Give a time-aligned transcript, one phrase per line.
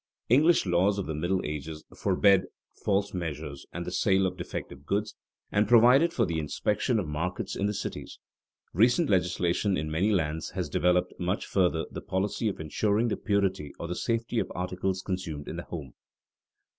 [0.29, 5.13] _English laws of the Middle Ages forbade false measures and the sale of defective goods,
[5.51, 8.17] and provided for the inspection of markets in the cities.
[8.73, 13.73] Recent legislation in many lands has developed much further the policy of insuring the purity
[13.77, 15.93] or the safety of articles consumed in the home.